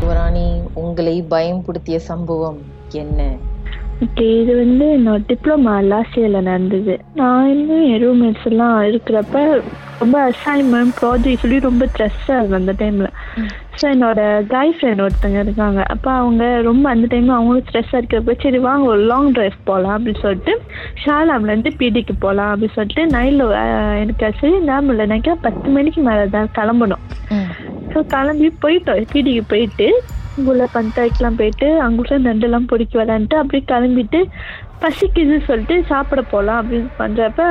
[0.00, 0.46] யுவராணி
[0.80, 2.58] உங்களை பயம்படுத்திய சம்பவம்
[3.02, 3.20] என்ன?
[4.04, 6.94] ஓகே இது வந்து என்னோட டிப்ளமா லாஸ்ட் இயரில் நடந்தது.
[7.20, 9.44] நான் இன்னும் என் ரூம்மேட்ஸ் எல்லாம் இருக்கிறப்ப
[10.00, 13.10] ரொம்ப அசைன்மெண்ட் ப்ராஜெக்ட் சொல்லி ரொம்ப ஸ்ட்ரெஸ்ஸாக இருக்கும் அந்த டைமில்
[13.80, 14.20] ஸோ என்னோட
[14.52, 15.80] கை ஃப்ரெண்ட் ஒருத்தங்க இருக்காங்க.
[15.94, 20.24] அப்போ அவங்க ரொம்ப அந்த டைமில் அவங்களும் ஸ்ட்ரெஸ்ஸாக இருக்கிறப்ப சரி வாங்க ஒரு லாங் டிரைவ் போகலாம் அப்படின்னு
[20.26, 20.54] சொல்லிட்டு
[21.04, 23.44] ஷாலாம்லேருந்து பிடிக்கு போகலாம் அப்படின்னு சொல்லிட்டு நைட்டில்
[24.02, 25.06] எனக்கு சரி ஞாபகம் இல்லை.
[25.12, 27.04] நினைக்கிறேன் பத்து மணிக்கு மேலே தான் கிளம்பணும்
[27.96, 29.04] ஸோ கிளம்பி போயிட்டோம்.
[29.12, 29.86] பிடிக்கு போயிட்டு
[30.38, 34.20] அங்குள்ள பஞ்சாயத்துலாம் போயிட்டு அங்குள்ள நண்டெல்லாம் பொறுக்கி விளாண்டுட்டு அப்படியே கிளம்பிட்டு
[34.82, 37.46] பசிக்குது சொல்லிட்டு சாப்பிட போகலாம் அப்படின்னு பண்ணுறப்ப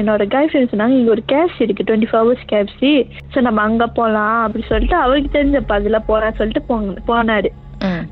[0.00, 2.92] என்னோட கேர்ள் ஃப்ரெண்ட் சொன்னாங்க இங்கே ஒரு கேப்சி இருக்குது twenty four hours KFC
[3.34, 7.50] so நம்ம அங்கே போகலாம் அப்படின்னு சொல்லிட்டு அவருக்கு தெரிஞ்ச அதில் போகலான்னு சொல்லிட்டு போங்க போனார்.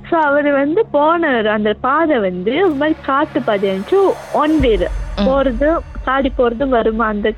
[0.09, 4.01] ஸோ அவர் வந்து போன அந்த பாதை வந்து ஒரு மாதிரி காட்டு பாதை இருந்துச்சு.
[4.43, 4.89] ஒன் வேர்
[5.27, 7.35] போகிறதும் காடி போகிறதும் வருமா அந்த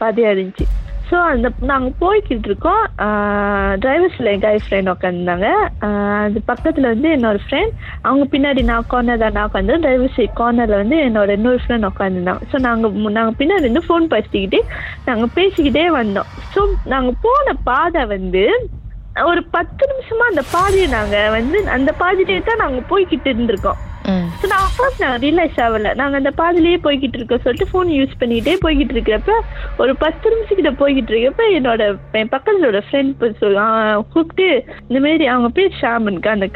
[0.00, 0.66] பாதையாக இருந்துச்சு.
[1.12, 2.82] ஸோ அந்த நாங்கள் போய்கிட்டு இருக்கோம்
[3.82, 5.48] டிரைவர்ஸில் என் கை ஃப்ரெண்ட் உட்காந்துருந்தாங்க
[6.20, 7.74] அது பக்கத்தில் வந்து என்னோட ஃப்ரெண்ட்
[8.06, 12.48] அவங்க பின்னாடி நான் கார்னர் தான் நான் உட்காந்து டிரைவர் சைட் கார்னரில் வந்து என்னோட இன்னொரு ஃப்ரெண்ட் உட்காந்துருந்தாங்க
[12.52, 14.60] ஸோ நாங்கள் நாங்கள் பின்னாடி இருந்து ஃபோன் பேசிக்கிட்டே
[15.08, 16.30] நாங்கள் பேசிக்கிட்டே வந்தோம்.
[16.54, 16.62] ஸோ
[16.94, 18.44] நாங்கள் போன பாதை வந்து
[19.30, 23.80] ஒரு பத்து நிமிஷமா அந்த பாதையை நாங்கள் வந்து அந்த பாதையிலே தான் நாங்கள் போய்கிட்டு இருந்திருக்கோம்.
[24.40, 25.90] ஸோ நான் ஃபர்ஸ்ட் நான் ரியலைஸ் ஆகல.
[26.00, 29.32] நாங்கள் அந்த பாதிலேயே போய்கிட்டு இருக்கோம் சொல்லிட்டு ஃபோன் யூஸ் பண்ணிக்கிட்டே போய்கிட்டு இருக்கிறப்ப
[29.82, 31.82] ஒரு பத்து நிமிஷக்கிட்ட போய்கிட்டு இருக்கப்ப என்னோட
[32.20, 33.12] என் பக்கத்துல ஒரு ஃப்ரெண்ட்
[34.14, 34.48] கூப்பிட்டு
[34.88, 36.48] இந்த மாதிரி அவங்க பேர் ஷாமனுக்கு அந்த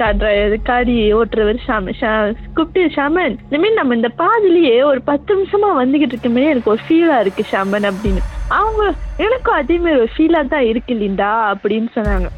[0.70, 2.12] காடி ஓட்டுறவர் ஷாமன் ஷா
[2.58, 7.18] கூப்பிட்டு ஷாமன் இந்த மாதிரி நம்ம இந்த பாதிலேயே ஒரு பத்து நிமிஷமா வந்துகிட்டு இருக்கமே எனக்கு ஒரு ஃபீலா
[7.24, 8.22] இருக்கு ஷாமன் அப்படின்னு.
[8.60, 8.82] அவங்க
[9.24, 12.28] எனக்கும் அதே மாதிரி ஒரு ஃபீலா தான் இருக்கு லிண்டா அப்படின்னு சொன்னாங்க.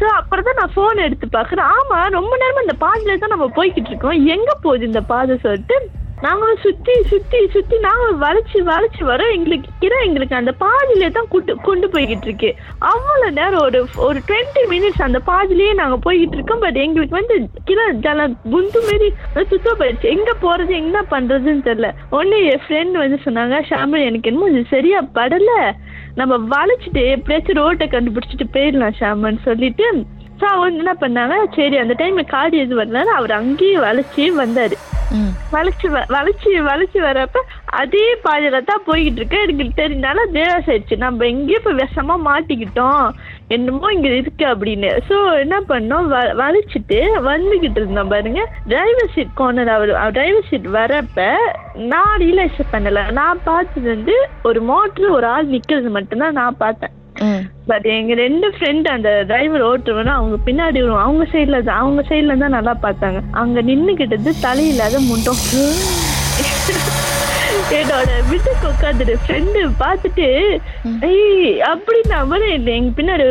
[0.00, 1.68] ஸோ அப்புறம் தான் நான் ஃபோன் எடுத்து பார்க்குறேன்.
[1.76, 4.18] ஆமா ரொம்ப நேரமா இந்த பாதையில தான் நம்ம போய்கிட்டு இருக்கோம்.
[4.34, 5.78] எங்க போகுது இந்த பாதை சொல்லிட்டு
[6.24, 9.32] நாங்களும் சுத்தி சுத்தி சுத்தி நாங்களும் வளைச்சு வளைச்சு வரோம்.
[9.36, 12.50] எங்களுக்கு கிர எங்களுக்கு அந்த பாதியிலே தான் கூட்டு கொண்டு போய்கிட்டு இருக்கு.
[12.90, 16.62] அவ்வளவு நேரம் ஒரு ஒரு டுவெண்ட்டி மினிட்ஸ் அந்த பாதிலேயே நாங்க போய்கிட்டு இருக்கோம்.
[16.64, 17.36] பட் எங்களுக்கு வந்து
[17.70, 19.10] கீரை ஜல குண்டு மாரி
[19.52, 20.14] சுத்த போயிடுச்சு.
[20.16, 21.90] எங்க போறது என்ன பண்றதுன்னு தெரியல.
[22.20, 25.50] ஒன்னு என் ஃப்ரெண்ட் வந்து சொன்னாங்க ஷாமில் எனக்கு என்னமோ இது சரியா படல.
[26.16, 29.86] நம்ம வளைச்சிட்டு எப்படியாச்சும் ரோட்டை கண்டுபிடிச்சிட்டு போயிடலாம் ஷாமன் சொல்லிட்டு.
[30.40, 34.76] ஸோ அவங்க என்ன பண்ணாங்க சரி அந்த டைம் காடி எது வரனால அவர் அங்கேயே வளைச்சி வந்தாரு.
[35.52, 37.42] வளைச்சு வ- வளைச்சு வளைச்சு வரப்ப
[37.80, 39.38] அதே பாதையில தான் போய்கிட்டு இருக்கு.
[39.44, 40.96] எனக்கு தெரிஞ்சால தேவாஸ் ஆயிடுச்சு.
[41.04, 43.04] நம்ம எங்கேயோ போய் விஷமா மாட்டிக்கிட்டோம்.
[43.56, 44.90] என்னமோ இங்க இருக்கு அப்படின்னு.
[45.08, 46.06] ஸோ என்ன பண்ணோம்?
[46.12, 46.98] வ வளைச்சிட்டு
[47.28, 48.40] வந்துகிட்டு இருந்தோம் பாருங்க.
[48.72, 51.26] டிரைவர் சீட் கோனர் அவர் டிரைவர் சீட் வரப்ப
[51.92, 53.02] நான் ரியலைஸ் பண்ணல.
[53.20, 54.16] நான் பார்த்தது வந்து
[54.50, 56.94] ஒரு மோட்ரு ஒரு ஆள் நிக்கிறது மட்டும்தான் நான் பார்த்தேன்.
[57.70, 61.04] பட் எங்க ரெண்டு ஃப்ரெண்ட் அந்த டிரைவர் ஓட்டுறவனா அவங்க பின்னாடி வரும்.
[61.04, 63.20] அவங்க சைடுல தான் அவங்க சைடுல தான் நல்லா பார்த்தாங்க.
[63.42, 65.42] அங்க நின்னுகிட்டது தலையில்லாத முண்டம்
[67.70, 70.26] என்னோட வீட்டுக்கு உட்காந்துட்டு ஃப்ரெண்டு பார்த்துட்டு
[71.00, 72.00] ஐய் அப்படி
[72.52, 73.24] இல்லை எங்க பின்னாடி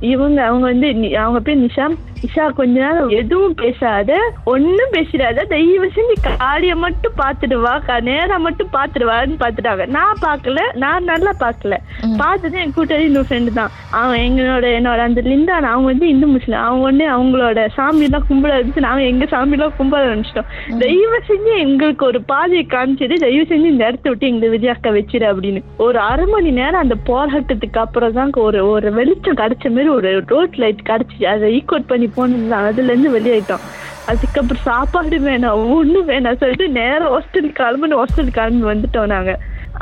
[0.00, 1.86] இவங்க அவங்க வந்து அவங்க பேர் நிஷா.
[2.22, 4.12] நிஷா கொஞ்ச நேரம் எதுவும் பேசாத
[4.44, 9.86] ஒன்னும் பேசிடாத தயவு செஞ்சு காடிய மட்டும் பார்த்துட்டு வா கா- நேரா மட்டும் பார்த்துட்டு வான்னு பார்த்துட்டாங்க.
[9.86, 11.74] நான் பார்க்கல நான் நல்லா பார்க்கல.
[12.16, 13.70] பார்த்தது என் கூட்டாளி இன்னொரு ஃப்ரெண்டு தான்.
[13.90, 16.60] அவன் எங்களோட என்னோட அந்த லிண்டான் அவங்க வந்து இந்து முஸ்லிம்.
[16.60, 20.78] அவங்க வந்து அவங்களோட சாமியெல்லாம் கும்பல இருந்துச்சு நாங்க எங்க சாமியெல்லாம் கும்பல ஆரம்பிச்சிட்டோம்.
[20.78, 25.62] தயவு செஞ்சு எங்களுக்கு ஒரு பாதையை காமிச்சது தயவு செஞ்சு இந்த இடத்த விட்டு எங்க விஜயாக்கா வச்சிரு அப்படின்னு.
[25.76, 30.54] ஒரு அரை மணி நேரம் அந்த போராட்டத்துக்கு அப்புறம் தான் ஒரு ஒரு வெளிச்சம் கிடைச்ச மாதிரி ஒரு ரோட்
[30.54, 33.66] லைட் கிடைச்சிச்சு அதை ஈக்குவட் பண்ணி போனது அதுல இருந்து வெளியாயிட்டோம்.
[34.10, 39.32] அதுக்கப்புறம் சாப்பாடு வேணாம் ஒண்ணும் வேணாம் சொல்லிட்டு நேரம் ஹாஸ்டல் கிளம்புன்னு ஹாஸ்டல் கிளம்பி வந்துட்டோம் நாங்க.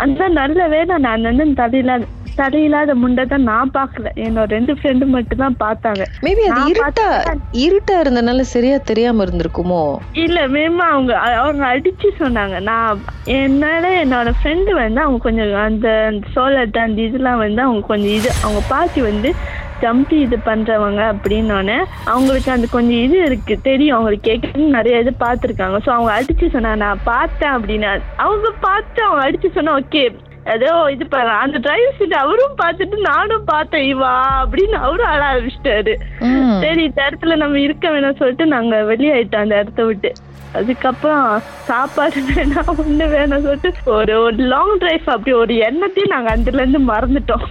[0.05, 4.09] அந்த நல்ல வேலை நான் வந்து தலையில்லாத தலையில்லாத முண்டை தான் நான் பார்க்கல.
[4.25, 6.03] என்னோட ரெண்டு ஃப்ரெண்டு மட்டும் தான் பார்த்தாங்க.
[6.25, 7.07] மேபி அது இருட்டா
[7.63, 9.81] இருட்டா இருந்தனால சரியா தெரியாம இருந்திருக்குமோ?
[10.25, 11.13] இல்ல மேம் அவங்க
[11.43, 12.57] அவங்க அடிச்சு சொன்னாங்க.
[12.61, 13.01] நான்
[13.41, 15.89] என்னால என்னோட ஃப்ரெண்டு வந்து அவங்க கொஞ்சம் அந்த
[16.35, 19.33] சோலட் அந்த இதெல்லாம் வந்து அவங்க கொஞ்சம் இது அவங்க பாட்டி வந்து
[19.81, 25.79] ஜம்பி இது பண்றவங்க அப்படின்னோடனே அவங்களுக்கு அந்த கொஞ்சம் இது இருக்கு தெரியும் அவங்களுக்கு கேட்கணும் நிறைய இது பார்த்துருக்காங்க.
[25.87, 30.05] ஸோ அவங்க அடிச்சு சொன்னாங்க நான் பார்த்தேன் அப்படின்னு அவங்க பார்த்து அவங்க அடிச்சு சொன்னா ஓகே
[30.55, 34.13] ஏதோ இது பண்ண அந்த டிரைவர் சீட் அவரும் பார்த்துட்டு நானும் பார்த்தேன் இவா
[34.43, 35.95] அப்படின்னு அவரும் அழ ஆரம்பிச்சிட்டாரு.
[36.65, 40.13] சரி இந்த இடத்துல நம்ம இருக்க வேணாம் சொல்லிட்டு நாங்க வெளியாயிட்டோம் அந்த இடத்த விட்டு.
[40.59, 41.25] அதுக்கப்புறம்
[41.69, 46.81] சாப்பாடு வேணாம் ஒண்ணு வேணாம் சொல்லிட்டு ஒரு ஒரு லாங் டிரைவ் அப்படி ஒரு எண்ணத்தையும் நாங்க அதுல இருந்து
[46.93, 47.45] மறந்துட்டோம்.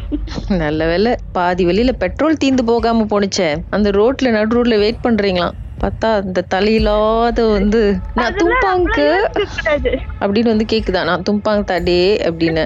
[0.63, 5.57] நல்ல வேளை பாதி வெளியில பெட்ரோல் தீந்து போகாம போனுச்சே அந்த ரோட்ல நடு ரோட்ல வெயிட் பண்றீங்களாம்.
[5.81, 7.81] பார்த்தா அந்த தலையில்லாத வந்து
[8.17, 9.93] நான் இருக்கக்கூடாது.
[10.21, 12.65] அப்படின்னு வந்து கேக்குதா நான் தும்பாங் தாடே அப்படின்னு.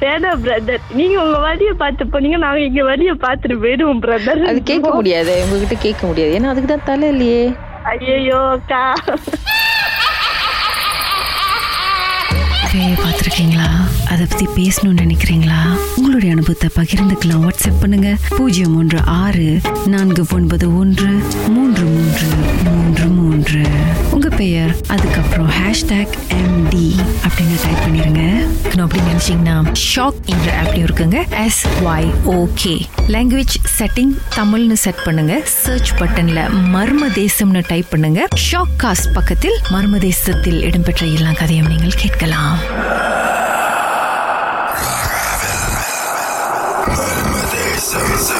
[0.00, 4.90] வேணாம் பிரதர் நீங்க உங்க வழிய பார்த்து போனீங்க நாங்க எங்க வழிய பார்த்துட்டு போயிடுவோம் பிரதர் அது கேட்க
[4.94, 6.32] முடியாது உங்ககிட்ட கேட்க முடியாது.
[6.38, 7.42] ஏன்னா அதுக்கு தான் தலை இல்லையே.
[7.92, 8.82] ஐயோ அக்கா.
[12.72, 13.70] வாழ்க்கையை பார்த்துருக்கீங்களா?
[14.06, 15.76] அதை பத்தி பேசணும்னு நினைக்கிறீங்களா?
[15.96, 17.48] உங்களுடைய அனுபவத்தை பகிர்ந்துக்கலாம்.
[17.48, 18.16] வாட்ஸ்அப் பண்ணுங்க.
[18.28, 21.06] பூஜ்ஜியம் ஒன்று ஆறு நான்கு ஒன்பது ஒன்று
[21.48, 22.26] மூன்று மூன்று
[22.64, 23.62] மூன்று மூன்று.
[24.40, 26.86] பெயர் அதுக்கப்புறம் ஹேஷ்டாக் எம்டி
[27.24, 28.22] அப்படின்னு டைப் பண்ணிருங்க.
[28.80, 29.56] அப்படி நினைச்சீங்கன்னா
[29.94, 31.18] ஷாக் என்ற ஆப்லயும் இருக்குங்க.
[31.44, 32.74] S Y okay
[33.08, 35.40] language setting தமிழ்னு செட் பண்ணுங்க.
[35.44, 38.28] சர்ச் பட்டன்ல மர்ம தேசம்னு டைப் பண்ணுங்க.
[38.50, 42.58] ஷாக் காஸ்ட் பக்கத்தில் மர்ம தேசத்தில் இடம்பெற்ற எல்லா கதையும் நீங்கள் கேட்கலாம்.
[47.90, 48.39] seven, seven.